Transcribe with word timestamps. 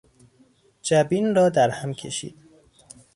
جبین 0.81 1.35
را 1.35 1.49
در 1.49 1.69
هم 1.69 1.93
کشید. 1.93 2.37